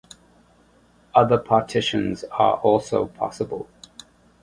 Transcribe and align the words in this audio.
Other 1.13 1.37
partitions 1.37 2.23
are 2.31 2.55
also 2.55 3.05
possible. 3.05 3.69